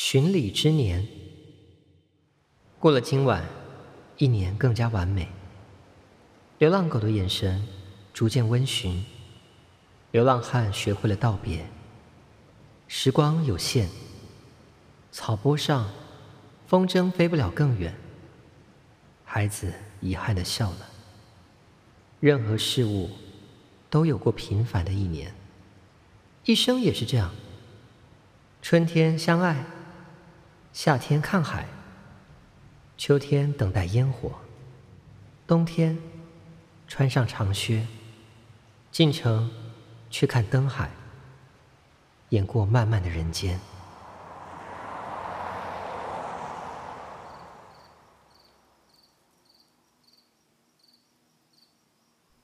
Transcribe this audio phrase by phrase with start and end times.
[0.00, 1.04] 巡礼之年，
[2.78, 3.44] 过了今晚，
[4.16, 5.28] 一年更加完美。
[6.58, 7.66] 流浪狗的眼神
[8.14, 9.04] 逐渐温驯，
[10.12, 11.66] 流浪汉学会了道别。
[12.86, 13.88] 时光有限，
[15.10, 15.90] 草坡上，
[16.68, 17.92] 风筝飞不了更远。
[19.24, 20.88] 孩子遗憾的笑了。
[22.20, 23.10] 任何事物
[23.90, 25.34] 都有过平凡的一年，
[26.44, 27.34] 一生也是这样。
[28.62, 29.66] 春天相爱，
[30.78, 31.66] 夏天看海，
[32.96, 34.30] 秋天等待烟火，
[35.44, 35.98] 冬天
[36.86, 37.84] 穿上长靴，
[38.92, 39.50] 进城
[40.08, 40.92] 去看灯海，
[42.28, 43.58] 演过漫漫的人间。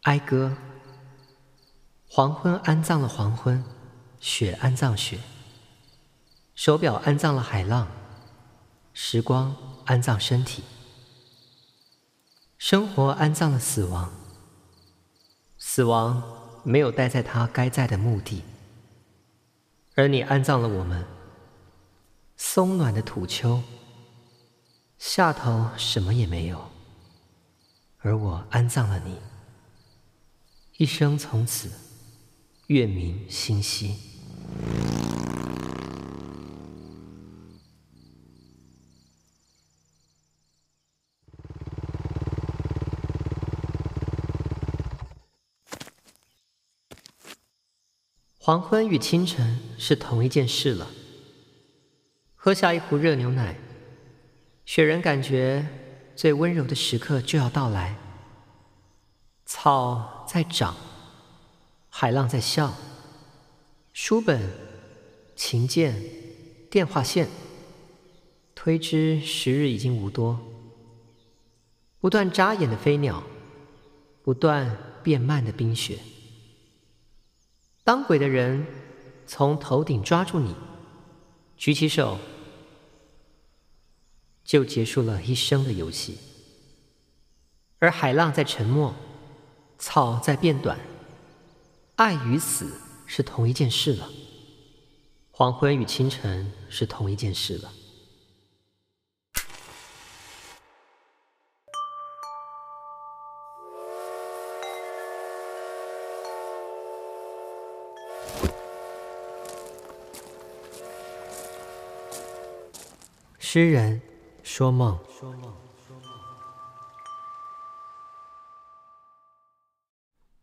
[0.03, 0.57] 哀歌，
[2.09, 3.65] 黄昏安葬了黄昏，
[4.19, 5.21] 雪安葬雪，
[6.57, 7.87] 手表安葬了海浪，
[8.97, 10.63] 时光安葬身体，
[12.57, 14.13] 生活安葬了死亡，
[15.59, 16.23] 死亡
[16.63, 18.45] 没有待在他该在的墓地，
[19.97, 21.05] 而你安葬了我们，
[22.37, 23.61] 松软的土丘，
[24.97, 26.71] 下头什么也没有，
[27.99, 29.19] 而我安葬了你。
[30.77, 31.69] 一生从此，
[32.69, 33.97] 月明星稀。
[48.47, 50.91] 黄昏与清晨是同一件事了。
[52.35, 53.57] 喝下一壶热牛奶，
[54.67, 55.67] 雪人感觉
[56.15, 57.97] 最温柔的时刻就要到来。
[59.47, 60.77] 草在长，
[61.89, 62.75] 海浪在笑，
[63.95, 64.43] 书本、
[65.35, 65.99] 琴键、
[66.71, 67.27] 电话线，
[68.55, 70.39] 推知时日已经无多。
[71.99, 73.25] 不断眨眼的飞鸟，
[74.23, 75.99] 不断变慢的冰雪。
[77.85, 78.67] 当鬼的人
[79.27, 80.57] 从头顶抓住你，
[81.57, 82.19] 举起手，
[84.43, 86.19] 就结束了一生的游戏。
[87.79, 88.95] 而海浪在沉默。
[89.77, 90.79] 草在变短，
[91.97, 94.09] 爱与死是同一件事了。
[95.31, 97.71] 黄昏与清晨是同一件事了。
[113.55, 114.03] 诗人
[114.43, 114.99] 说梦。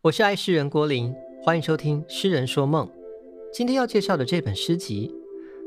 [0.01, 1.13] 我是爱诗人郭林，
[1.44, 2.88] 欢迎收听《诗人说梦》。
[3.51, 5.13] 今天要介绍的这本诗集，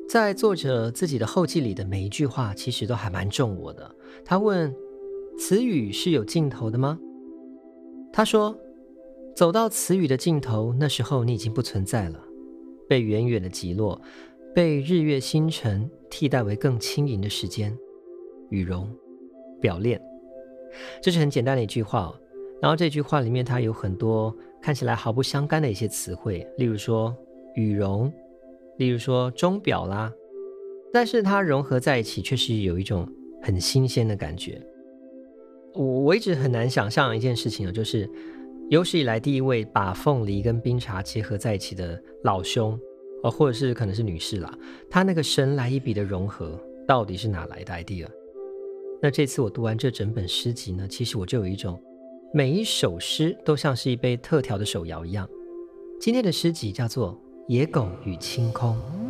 [0.09, 3.94] 在作者自己的后记里的每一句话，其实都还蛮中我的。
[4.25, 4.75] 他问
[5.38, 6.99] ：“词语是有尽头的吗？”
[8.10, 8.59] 他说
[9.37, 12.19] ：“走到词语的尽头，那时候你已经不存在了，
[12.88, 14.00] 被远远的击落，
[14.54, 17.77] 被日月星辰替代为更轻盈的时间、
[18.49, 18.89] 羽绒、
[19.61, 20.01] 表链。”
[21.03, 22.15] 这是很简单的一句话。
[22.63, 24.33] 然后这句话里面，它有很多
[24.63, 27.13] 看起来毫不相干的一些词汇，例如说
[27.57, 28.11] 羽绒，
[28.79, 30.13] 例如说钟表啦，
[30.93, 33.09] 但是它融合在一起，确实有一种
[33.43, 34.63] 很新鲜的感觉。
[35.75, 38.09] 我我一直很难想象一件事情啊，就是
[38.71, 42.79] 有史以来第一位把凤梨跟冰茶结合在一起的老兄，
[43.25, 44.57] 哦，或者是可能是女士啦，
[44.89, 48.07] 她那个神来一笔的融合，到底是哪来的 idea？
[49.03, 51.83] 那这次我读完这整本诗集呢，其实我就有一种。
[52.37, 55.29] 每一首诗都像是一杯特调的手摇一样。
[56.01, 57.13] 今天的诗集叫做
[57.47, 58.71] 《野狗与清空》。《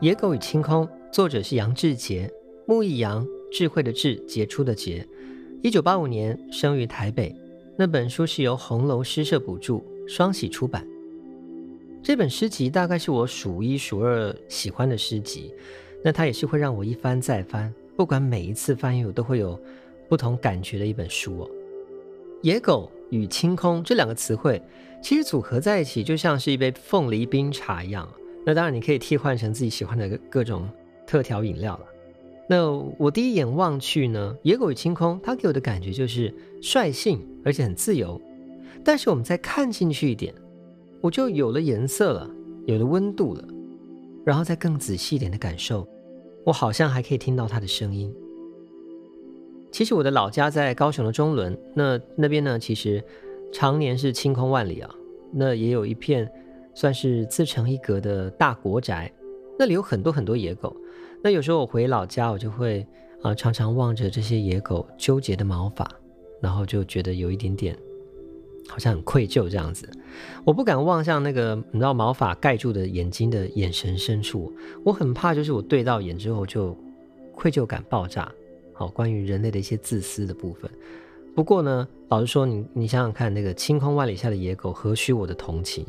[0.00, 2.30] 野狗与清空》作者是杨志杰，
[2.68, 5.04] 木易杨，智慧的智，杰出的杰。
[5.60, 7.34] 一九八五年生于台北。
[7.76, 10.86] 那本书是由红楼诗社补助，双喜出版。
[12.00, 15.52] 这本诗集大概是我数一数二喜欢的诗集，
[16.04, 19.60] 那它也是会让我一翻再翻，不管每一次翻阅，我都会有
[20.08, 21.50] 不同感觉的一本书哦。
[22.42, 24.62] 野狗与清空这两个词汇，
[25.02, 28.08] 其实组合在一起就像是一杯凤梨冰茶一样。
[28.48, 30.66] 那当然，你可以替换成自己喜欢的各种
[31.06, 31.84] 特调饮料了。
[32.48, 38.18] 那我第一眼望去呢，野狗与清空，它给我的感觉就是率性而且很自由。
[38.82, 40.34] 但是我们再看进去一点，
[41.02, 42.30] 我就有了颜色了，
[42.64, 43.44] 有了温度了。
[44.24, 45.86] 然后再更仔细一点的感受，
[46.42, 48.10] 我好像还可以听到它的声音。
[49.70, 53.04] 其实我的老家在高雄的中仑，那那边呢，其实
[53.52, 54.90] 常年是晴空万里啊。
[55.34, 56.26] 那也有一片
[56.78, 59.12] 算是自成一格的大国宅，
[59.58, 60.76] 那里有很多很多野狗。
[61.20, 62.86] 那有时候我回老家，我就会
[63.20, 65.90] 啊、常常望着这些野狗纠结的毛发，
[66.40, 67.76] 然后就觉得有一点点
[68.68, 69.90] 好像很愧疚这样子。
[70.44, 74.52] 我不敢望向那个你知道毛发盖住的眼睛的眼神深处，
[74.84, 76.76] 我很怕就是我对到眼之后就
[77.34, 78.32] 愧疚感爆炸。
[78.72, 80.70] 好，关于人类的一些自私的部分。
[81.34, 85.84] 不过呢，老实说你，你你想想看，那个晴空万里下的野狗，何须我的同情？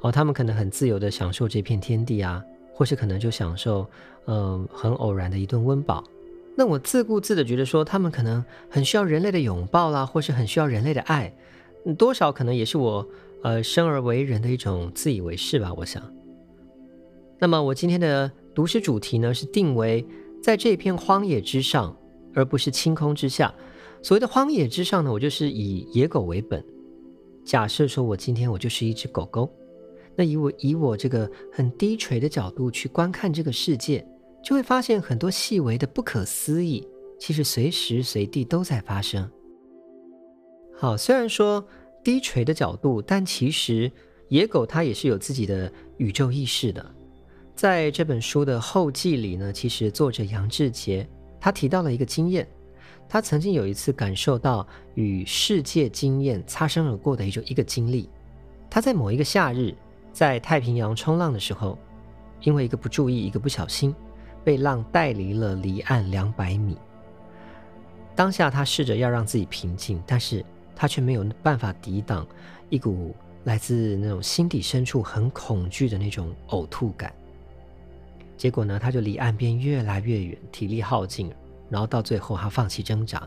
[0.00, 2.42] 哦，他们可能很自由的享受这片天地啊，
[2.72, 3.88] 或是可能就享受，
[4.26, 6.04] 嗯、呃，很偶然的一顿温饱。
[6.56, 11.34] 那我自顾自的觉得说，他们可能很需要人类的拥抱啦，或是很需要人类的爱，
[11.96, 13.06] 多少可能也是我，
[13.42, 16.02] 呃，生而为人的一种自以为是吧，我想。
[17.38, 20.06] 那么我今天的读诗主题呢，是定为
[20.42, 21.96] 在这片荒野之上。
[22.34, 23.52] 而不是青空之下。
[24.00, 26.64] 所谓的荒野之上呢，我就是以野狗为本。
[27.44, 29.50] 假设说我今天我就是一只狗狗，
[30.18, 34.04] 那以我以我这个很低垂的角度去观看这个世界，
[34.42, 36.84] 就会发现很多细微的不可思议，
[37.20, 39.30] 其实随时随地都在发生。
[40.76, 41.64] 好，虽然说
[42.02, 43.88] 低垂的角度，但其实
[44.28, 46.84] 野狗它也是有自己的宇宙意识的。
[47.54, 51.08] 在这本书的后记里呢，其实作者杨志杰。
[51.40, 52.44] 他提到了一个经验，
[53.08, 54.66] 他曾经有一次感受到
[54.96, 58.10] 与世界经验擦身而过的一种一个经历。
[58.68, 59.72] 他在某一个夏日，
[60.18, 61.78] 在太平洋冲浪的时候，
[62.40, 63.94] 因为一个不注意，一个不小心，
[64.42, 66.76] 被浪带离了离岸两百米。
[68.16, 70.44] 当下他试着要让自己平静，但是
[70.74, 72.26] 他却没有办法抵挡
[72.68, 77.14] 一股来自那种心底深处很恐惧的那种呕吐感。
[78.36, 81.32] 结果呢，他就离岸边越来越远，体力耗尽，
[81.70, 83.22] 然后到最后他放弃挣扎。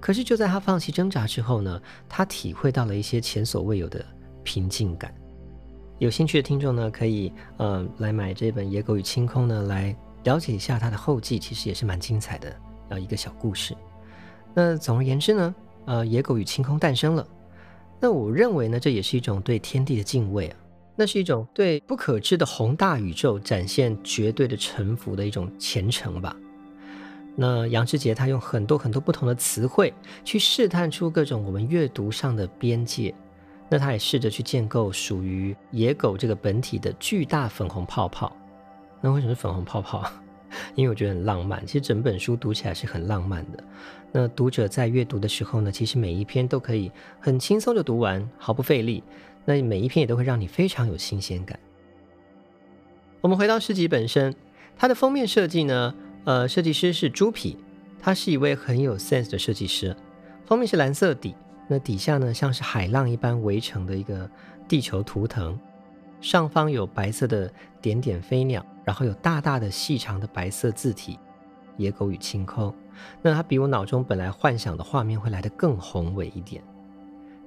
[0.00, 4.02] 可是就在他放弃挣扎之后呢，他体会到了一些前所未有的
[4.42, 5.12] 平静感。
[6.00, 9.94] 有兴趣的听众呢，可以呃来买这本《野狗与清空》呢，来
[10.24, 12.56] 了解一下它的后记，其实也是蛮精彩的，
[12.88, 13.76] 呃一个小故事。
[14.54, 15.54] 那总而言之呢，
[15.84, 17.28] 呃，《野狗与清空》诞生了。
[18.00, 20.56] 那我认为呢，这也是一种对天地的敬畏啊。
[20.96, 26.34] 那是一种对不可知的宏大宇宙展现绝对的臣服的一种虔诚吧。
[27.36, 29.92] 那杨智杰他用很多很多不同的词汇
[30.24, 33.14] 去试探出各种我们阅读上的边界。
[33.70, 38.36] 那他也试着去建构属于野狗这个本体的巨大粉红泡泡。
[39.00, 40.04] 那为什么是粉红泡泡？
[40.74, 41.64] 因为我觉得很浪漫。
[41.64, 43.62] 其实整本书读起来是很浪漫的。
[44.10, 46.90] 那读者在阅读的时候呢，其实每一篇都可以
[47.20, 49.04] 很轻松的读完，毫不费力。
[49.44, 51.58] 那每一篇也都会让你非常有新鲜感。
[53.20, 54.34] 我们回到诗集本身，
[54.76, 55.94] 它的封面设计呢，
[56.24, 57.56] 呃，设计师是猪皮，
[58.00, 59.96] 他是一位很有 sense 的设计师。
[60.46, 61.34] 封面是蓝色底，
[61.70, 64.28] 那底下呢像是海浪一般围成的一个
[64.68, 65.58] 地球图腾，
[66.20, 67.50] 上方有白色的
[67.80, 71.16] 点点飞鸟，然后有大大的细长的白色字体
[71.78, 72.74] “野狗与青空”。
[73.22, 76.60] 那它比我脑中本来幻想的画面会来得更宏伟一点。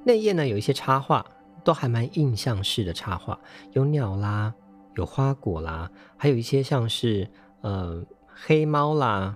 [0.06, 1.26] 内页呢有一些插画。
[1.66, 3.40] 都还蛮印象式的插画，
[3.72, 4.54] 有鸟啦，
[4.98, 7.26] 有花果啦，还有一些像是
[7.62, 9.34] 呃黑猫啦，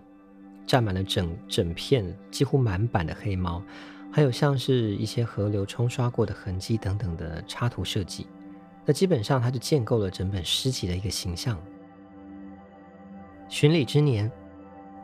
[0.65, 3.63] 占满了整整片几乎满版的黑猫，
[4.17, 8.25] 还有像是一些河流冲刷过的痕迹等等的插图设计。
[8.83, 11.55] 那基本上它就建构了整本诗集的一个形象。
[13.47, 14.31] 巡礼之年，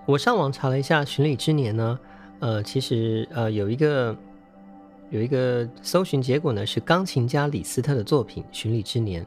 [0.07, 1.99] 我上网查了一下，巡礼之年呢，
[2.39, 4.17] 呃，其实呃有一个。
[5.11, 9.21] 有一个搜寻结果呢，是钢琴家李斯特的作品《巡礼之年》，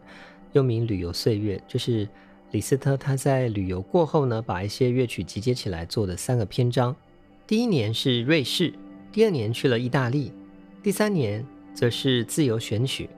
[0.51, 2.09] 又名《旅游岁月》，就是
[2.51, 6.97] 李斯特他在旅游过后呢，把一些乐曲集结起来做的三个篇章。
[7.47, 8.75] 第一年是瑞士，
[9.17, 10.31] 第二年去了意大利，
[10.83, 11.43] 第三年
[11.73, 13.09] 则是自由选取。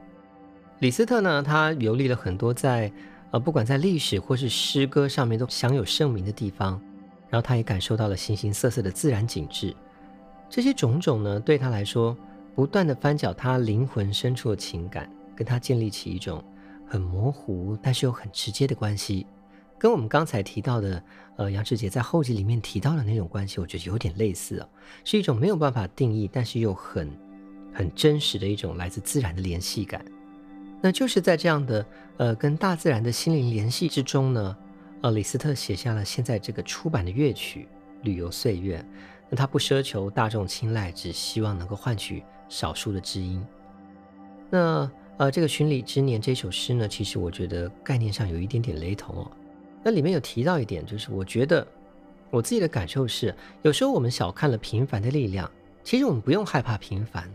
[0.78, 2.88] 李斯特呢，他游历了很多在
[3.32, 6.80] 呃，不管在历史或是诗歌上面都享有盛名的地方，
[7.28, 9.74] 然后他也感受到了形形色色的自然景致，
[10.48, 12.16] 这些种种呢，对他来说。
[12.54, 16.42] 不断地翻搅他灵魂深处的情感，跟他建立起一种
[16.86, 19.26] 很模糊但是又很直接的关系，
[19.78, 21.02] 跟我们刚才提到的，
[21.36, 24.68] 呃，杨智杰在后记里面提到的那种关系，我觉得有点类似啊，
[25.04, 27.10] 是一种没有办法定义，但是又很
[27.72, 30.04] 很真实的一种来自自然的联系感。
[30.80, 34.56] 那就是在这样的呃跟大自然的心灵联系之中呢，
[35.02, 37.68] 呃，李斯特写下了现在这个出版的乐曲
[38.04, 38.78] 《旅游岁月》。
[39.30, 42.22] 那他不奢求大众青睐，只希望能够换取。
[42.50, 43.46] 少数的知音。
[44.48, 49.30] 那呃，这个巡礼之年这首诗呢，其实我觉得概念上有一点点雷同哦。
[49.82, 51.66] 那里面有提到一点，就是我觉得
[52.30, 55.50] 我自己的感受是，有时候我们小看了平凡的力量。
[55.84, 57.30] 其实我们不用害怕平凡，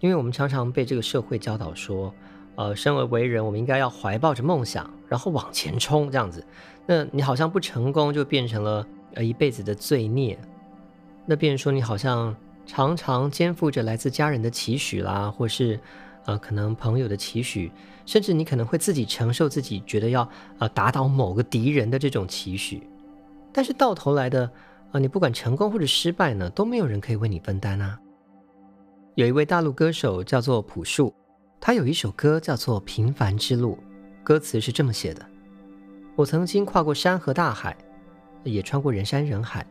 [0.00, 2.12] 因为我们常常被这个社会教导说，
[2.56, 6.44] 呃，生而为人，我们应该要怀抱着梦想，然后往前冲，这样子。
[6.84, 10.38] 那你好像不成功，就变成了呃一辈子的罪孽。
[11.24, 12.36] 那变成说你好像
[12.66, 15.80] 常常肩负着来自家人的期许啦，或是
[16.24, 17.70] 呃可能朋友的期许，
[18.06, 22.82] 甚至你可能会自己承受自己觉得要呃打倒某个敌人的这种期许，
[23.52, 24.50] 但是到头来的。
[24.92, 27.96] 呃，你不管成功或者失败呢，都没有人可以为你分担啊。
[29.14, 31.14] 有一位大陆歌手叫做朴树，
[31.60, 33.78] 他有一首歌叫做《平凡之路》，
[34.24, 35.24] 歌词是这么写的：
[36.16, 37.76] 我曾经跨过山和大海，
[38.42, 39.64] 也穿过人山人海。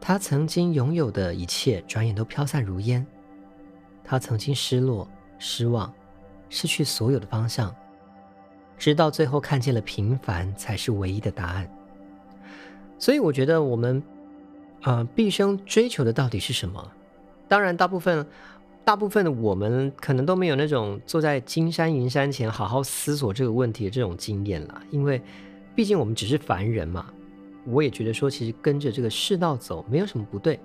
[0.00, 3.06] 他曾经拥有的一切，转眼都飘散如烟。
[4.02, 5.06] 他曾经失落、
[5.40, 5.92] 失望，
[6.48, 7.74] 失去所有的方向，
[8.78, 11.68] 直到最后看见了平凡才是唯一的答案。
[12.96, 14.00] 所以我觉得我们。
[14.82, 16.90] 啊，毕生追求的到底是什么？
[17.46, 18.26] 当然，大部分、
[18.82, 25.20] 大部分的我们可能都没有那种坐在金山银山前好好思索这个问题的这种经验了，因为
[25.74, 27.12] 毕竟我们只是凡人嘛。
[27.66, 30.58] 我也觉得说，其实跟着这个世道走没有什么不对，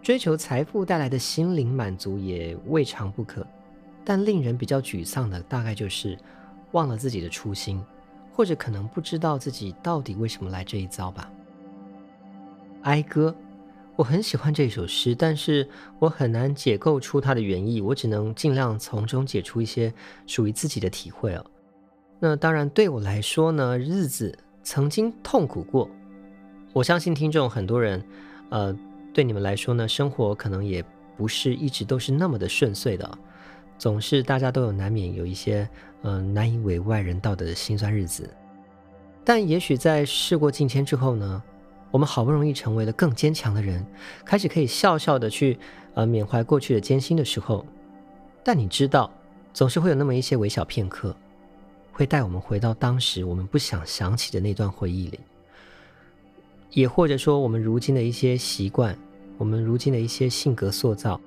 [0.00, 3.44] 追求财富带来的心灵满足也未尝不可。
[4.04, 6.18] 但令人比较沮丧的，大概就是
[6.72, 7.82] 忘了自己的初心，
[8.32, 11.30] 或者可能不知道自己到底为什么来这一遭吧。
[12.82, 13.34] 哀歌，
[13.96, 19.92] 我很喜欢这首诗，但是我很难解构出它的原意，我只能尽量从中解出一些
[20.26, 21.44] 属于自己的体会哦。
[22.18, 25.88] 那当然，对我来说呢，日子曾经痛苦过。
[26.72, 28.02] 我相信听众很多人，
[28.50, 28.74] 呃，
[29.12, 30.84] 对你们来说呢，生活可能也
[31.16, 33.18] 不是一直都是那么的顺遂的，
[33.80, 35.66] 总是大家都有难免有一些，
[36.02, 38.28] 嗯、呃，难以为外人道的辛酸日子。
[39.24, 41.42] 但也许在事过境迁之后呢，
[41.90, 43.82] 我们好不容易成为了更坚强的人，
[44.22, 45.58] 开始可以笑笑的去
[45.94, 47.64] 呃缅怀过去的艰辛的时候，
[48.44, 49.10] 但你知道，
[49.54, 51.16] 总是会有那么一些微小片刻，
[51.90, 55.18] 会带我们回到当时我们不想想起的那段回忆里，
[56.72, 58.94] 也或者说我们如今的一些习惯，
[59.38, 61.18] 我们如今的一些性格塑造，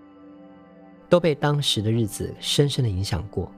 [1.14, 3.52] 都被当时的日子深深的影响过。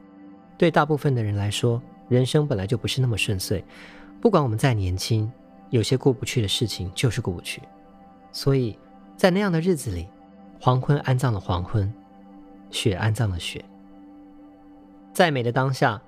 [0.58, 3.64] 对大部分的人来说，人生本来就不是那么顺遂，
[4.20, 5.32] 不管我们再年轻。
[5.70, 7.62] 有些过不去的事情就是过不去，
[8.34, 8.78] 所以
[9.16, 10.06] 在那样的日子里，
[10.60, 11.90] 黄昏安葬了黄昏，
[12.72, 13.64] 雪安葬了雪。
[15.14, 16.02] 再美的当下，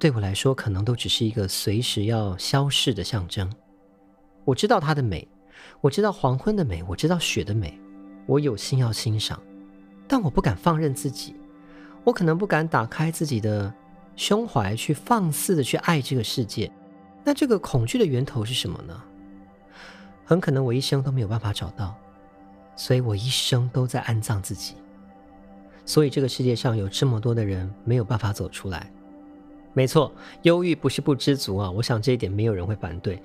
[0.00, 3.48] 对我来说可能都只是一个随时要消逝的象征。
[4.44, 5.28] 我知道它的美，
[5.80, 7.80] 我知道黄昏的美，我知道雪的美，
[8.26, 9.40] 我有心要欣赏，
[10.08, 11.34] 但我不敢放任自己，
[12.04, 13.72] 我可能不敢打开自己的
[14.14, 16.70] 胸怀去放肆的去爱这个世界。
[17.24, 19.02] 那这个恐惧的源头是什么呢？
[20.24, 21.94] 很可能我一生都没有办法找到，
[22.76, 24.74] 所以我一生都在安葬自己。
[25.84, 28.90] 所以这个世界上有这么多的人没有办法走出来。
[29.72, 30.10] 没错，
[30.42, 33.22] 忧郁不是不知足啊，我想这一点没有人会反对。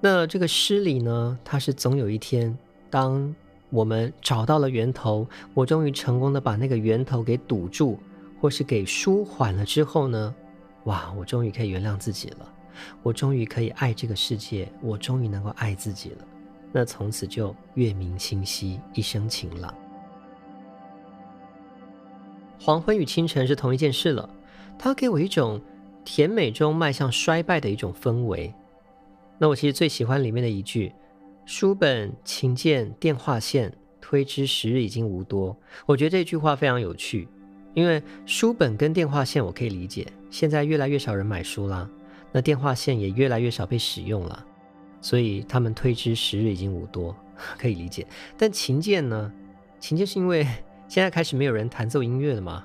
[0.00, 2.56] 那这个诗里呢，它是总有一天，
[2.90, 3.34] 当
[3.74, 7.98] 我们找到了源头，我终于成功的把那个源头给堵住，
[8.40, 10.32] 或是给舒缓了之后呢，
[10.84, 12.48] 哇，我终于可以原谅自己了。
[13.02, 16.18] 我终于可以爱这个世界，我终于能够爱自己了。
[16.70, 19.74] 那从此就月明星稀，一生晴朗。
[22.60, 24.30] 黄昏与清晨是同一件事了，
[24.78, 25.60] 它给我一种
[26.04, 28.54] 甜美中迈向衰败的一种氛围。
[29.36, 30.94] 那我其实最喜欢里面的一句
[31.46, 37.28] ：“书本、琴键、电话线，推之时日已经无多。”我觉得这句话非常有趣，
[37.74, 41.88] 因为书本跟电话线我可以理解，现在越来越少人买书啦。
[42.32, 44.44] 那电话线也越来越少被使用了，
[45.00, 47.14] 所以他们推之时日已经无多，
[47.58, 48.06] 可以理解。
[48.36, 49.32] 但琴键呢？
[49.78, 50.46] 琴键是因为
[50.88, 52.64] 现在开始没有人弹奏音乐了吗？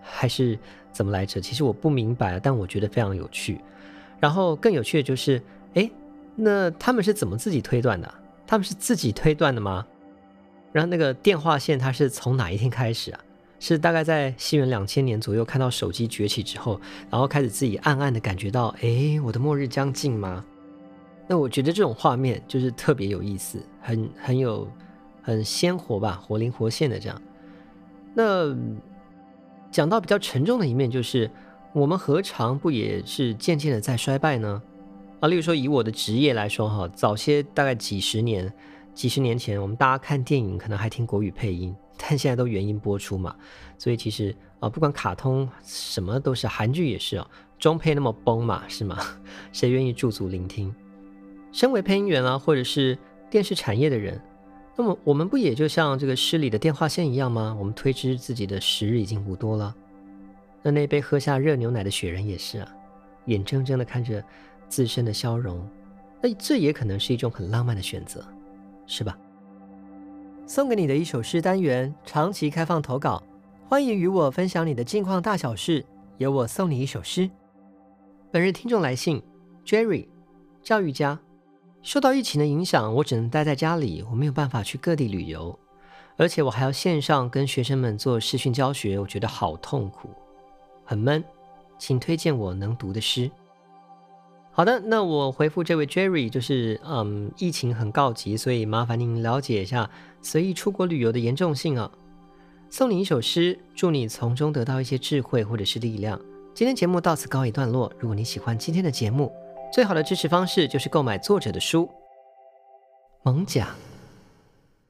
[0.00, 0.58] 还是
[0.90, 1.40] 怎么来着？
[1.40, 3.60] 其实我不明白，但我觉得非常有趣。
[4.18, 5.42] 然后更有趣的就是，
[5.74, 5.90] 哎，
[6.36, 8.12] 那他们是怎么自己推断的？
[8.46, 9.86] 他们是自己推断的吗？
[10.72, 13.20] 然后那个电话线它是从哪一天开始啊？
[13.60, 20.44] 是大概在西元两千年左右，看到手机崛起之后，然后开始自己暗暗的感觉到，哎，我的末日将近吗？
[21.26, 24.68] 那我觉得这种画面就是特别有意思，很很有
[25.22, 27.22] 很鲜活吧，活灵活现的这样。
[28.12, 28.54] 那
[29.70, 31.30] 讲到比较沉重的一面，就是
[31.72, 34.60] 我们何尝不也是渐渐的在衰败呢？
[35.20, 38.52] 啊，例如说以我的职业来说，哈，早些大概几十年。
[38.94, 43.34] 几十年前，我们大家看电影可能还听国语配音，但现在都原音播出嘛，
[43.76, 47.26] 所以其实啊、不管卡通什么都是，韩剧也是哦，
[47.58, 48.96] 中配那么崩嘛，是吗？
[49.52, 50.72] 谁愿意驻足聆听？
[51.50, 52.96] 身为配音员啊，或者是
[53.28, 54.22] 电视产业的人，
[54.76, 57.56] 那么我们不也就像这个诗里的电话线一样吗？
[57.58, 59.74] 我们推知自己的时日已经无多了。
[60.62, 62.68] 那那杯喝下热牛奶的雪人也是啊，
[63.24, 64.22] 眼睁睁的看着
[64.68, 65.66] 自身的消融，
[66.22, 68.24] 那这也可能是一种很浪漫的选择，
[68.86, 69.18] 是吧？
[70.46, 73.22] 送给你的一首诗单元，长期开放投稿，
[73.68, 75.84] 欢迎与我分享你的近况大小事，
[76.18, 77.30] 由我送你一首诗。
[78.30, 79.22] 本日听众来信
[79.64, 80.06] ，Jerry，
[80.62, 81.18] 教育家，
[81.82, 85.58] 受到疫情的影响，我只能待在家里，我没有办法去各地旅游，
[86.16, 90.10] 而且我还要线上跟学生们做视讯教学，我觉得好痛苦，
[90.84, 91.24] 很闷，
[91.78, 93.30] 请推荐我能读的诗。
[94.56, 99.90] 好的，那我回复这位 Jerry，就是嗯，疫情很告急，所以麻烦您了解一下
[100.22, 101.90] 随意出国旅游的严重性啊。
[102.70, 106.20] 送你一首诗，祝你从中得到一些智慧或者是力量。
[106.54, 107.92] 今天节目到此告一段落。
[107.98, 109.32] 如果你喜欢今天的节目，
[109.72, 111.82] 最好的支持方式就是购买作者的书
[113.24, 113.64] 《蒙甲》。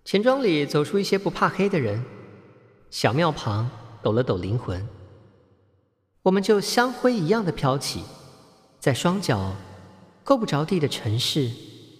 [0.04, 2.04] 钱庄里走出一些不怕黑的人，
[2.90, 3.70] 小庙旁
[4.02, 4.86] 抖了抖灵魂，
[6.22, 8.02] 我们就香灰一样的飘起。
[8.84, 9.56] 在双脚
[10.22, 11.50] 够不着地的城市，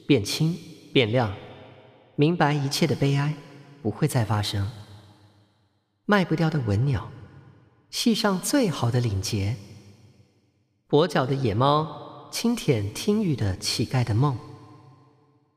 [0.07, 0.55] 变轻
[0.93, 1.35] 变亮，
[2.15, 3.33] 明白一切的悲哀
[3.81, 4.71] 不会再发生。
[6.05, 7.11] 卖不掉的文鸟，
[7.89, 9.57] 系上最好的领结。
[10.91, 14.37] 跛脚的野猫，轻舔听雨的乞丐的梦。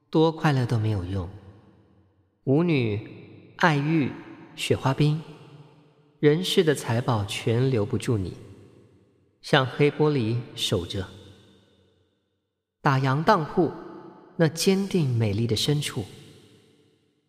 [0.09, 1.29] 多快乐都没有用。
[2.45, 3.05] 舞女、
[3.57, 4.13] 爱玉、
[4.55, 5.21] 雪花冰，
[6.21, 8.31] 人世的财宝全留不住你，
[9.41, 11.05] 像黑玻璃守着。
[12.87, 13.69] 打烊当铺，
[14.37, 16.05] 那坚定美丽的深处，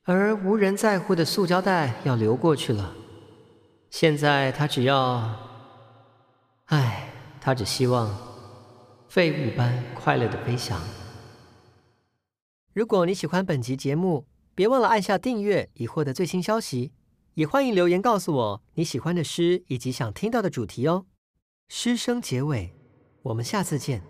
[0.04, 2.94] 而无人在乎的塑胶袋要流过去了。
[3.90, 5.34] 现在他只要，
[6.66, 8.16] 唉，他只希望
[9.08, 10.80] 废物般快乐的飞翔。
[12.72, 16.92] 如果你喜欢本集节目，别忘了按下订阅以获得最新消息，
[17.34, 21.06] 也欢迎留言告诉我你喜欢的诗以及想听到的主题哦。
[21.68, 22.73] 诗声结尾，
[23.23, 24.07] 我们下次见。